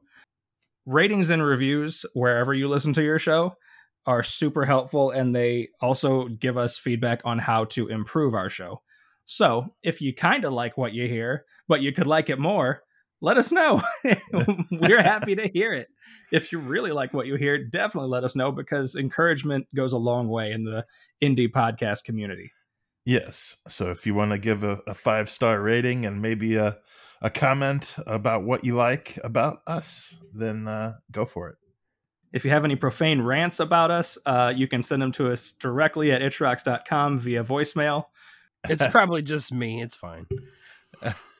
[0.86, 3.54] ratings and reviews wherever you listen to your show
[4.04, 8.82] are super helpful and they also give us feedback on how to improve our show.
[9.24, 12.82] So, if you kind of like what you hear, but you could like it more,
[13.20, 13.80] let us know.
[14.72, 15.86] We're happy to hear it.
[16.32, 19.98] If you really like what you hear, definitely let us know because encouragement goes a
[19.98, 20.84] long way in the
[21.22, 22.50] indie podcast community.
[23.04, 23.56] Yes.
[23.66, 26.78] So if you want to give a, a five star rating and maybe a,
[27.20, 31.56] a comment about what you like about us, then uh, go for it.
[32.32, 35.52] If you have any profane rants about us, uh, you can send them to us
[35.52, 38.06] directly at itchrocks.com via voicemail.
[38.68, 39.82] It's probably just me.
[39.82, 40.26] It's fine.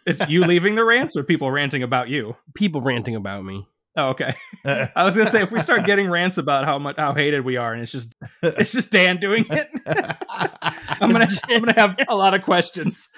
[0.05, 2.37] It's you leaving the rants or people ranting about you?
[2.55, 3.68] People ranting about me.
[3.97, 4.35] Oh, okay.
[4.65, 7.57] I was gonna say if we start getting rants about how much how hated we
[7.57, 9.69] are, and it's just it's just Dan doing it,
[11.01, 13.11] I'm gonna I'm gonna have a lot of questions.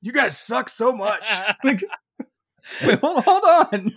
[0.00, 1.28] You guys suck so much.
[1.64, 1.82] Like,
[2.84, 3.92] wait, hold, hold on.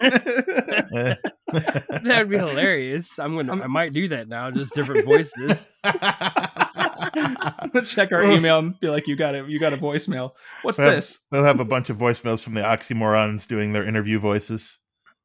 [1.52, 3.20] That would be hilarious.
[3.20, 3.64] I'm gonna.
[3.64, 4.52] I might do that now.
[4.52, 5.68] Just different voices.
[5.84, 9.48] I'm check our email and be like, you got it.
[9.48, 10.32] You got a voicemail.
[10.62, 11.26] What's Well, this?
[11.32, 14.80] They'll have a bunch of voicemails from the oxymorons doing their interview voices.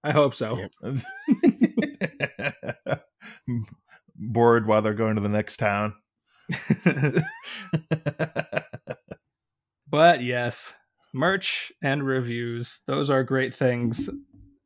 [0.06, 0.56] I hope so.
[4.16, 5.94] Bored while they're going to the next town.
[9.88, 10.74] But yes,
[11.14, 14.10] merch and reviews, those are great things.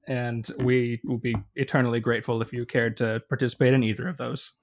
[0.09, 4.59] And we will be eternally grateful if you cared to participate in either of those.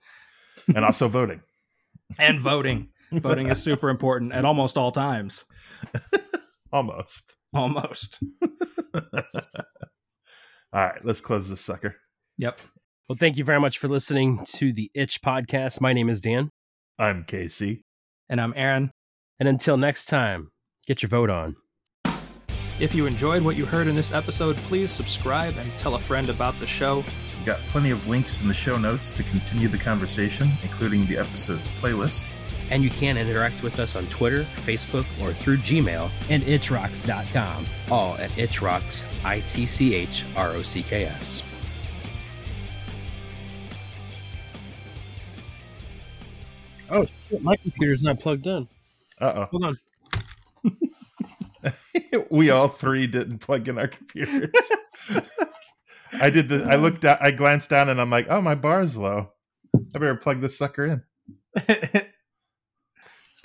[0.76, 1.42] and also voting.
[2.20, 2.90] And voting.
[3.12, 5.46] voting is super important at almost all times.
[6.72, 7.36] Almost.
[7.54, 8.24] Almost.
[10.74, 11.96] All right, let's close this sucker.
[12.38, 12.60] Yep.
[13.08, 15.80] Well, thank you very much for listening to the Itch Podcast.
[15.80, 16.50] My name is Dan,
[17.00, 17.82] I'm Casey.
[18.30, 18.92] And I'm Aaron.
[19.40, 20.50] and until next time,
[20.86, 21.56] get your vote on.
[22.80, 26.30] If you enjoyed what you heard in this episode, please subscribe and tell a friend
[26.30, 26.98] about the show.
[27.38, 31.18] We've got plenty of links in the show notes to continue the conversation, including the
[31.18, 32.34] episode's playlist.
[32.70, 37.66] And you can interact with us on Twitter, Facebook, or through Gmail and itchrocks.com.
[37.90, 41.44] All at itchrocks, I T C H R O C K S.
[46.90, 48.68] Oh, shit, my computer's not plugged in.
[49.20, 49.46] Uh oh.
[49.52, 49.78] Hold on.
[52.30, 54.52] we all three didn't plug in our computers.
[56.14, 56.66] I did the.
[56.70, 57.02] I looked.
[57.02, 59.32] Down, I glanced down, and I'm like, "Oh, my bar's low.
[59.76, 61.04] I better plug this sucker in."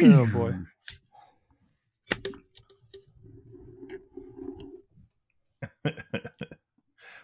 [0.04, 0.54] oh boy.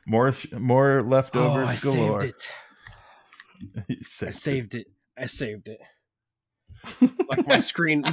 [0.06, 2.20] More, more Oh, leftovers I galore.
[2.20, 2.54] saved it.
[3.88, 4.80] You I saved it.
[4.80, 4.86] it.
[5.18, 5.80] I saved it.
[7.28, 8.04] like my screen,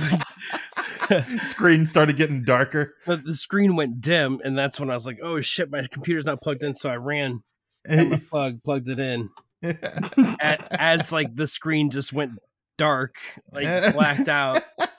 [1.43, 2.95] Screen started getting darker.
[3.05, 6.25] but the screen went dim, and that's when I was like, "Oh shit, my computer's
[6.25, 7.43] not plugged in." So I ran,
[7.87, 9.29] my plug, plugged it in.
[10.79, 12.39] As like the screen just went
[12.77, 13.15] dark,
[13.51, 14.61] like blacked out.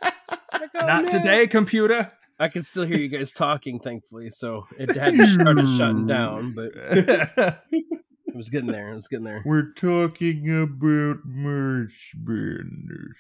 [0.53, 1.11] Like, oh, Not no.
[1.11, 2.11] today, computer.
[2.39, 4.31] I can still hear you guys talking, thankfully.
[4.31, 8.91] So it had started shutting down, but it was getting there.
[8.91, 9.43] It was getting there.
[9.45, 13.19] We're talking about marshmallows.